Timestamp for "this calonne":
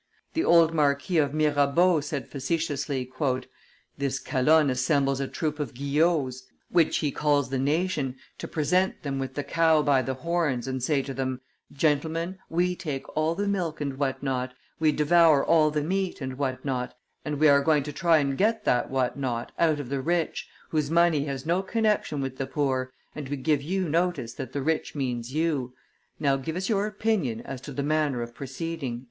3.99-4.71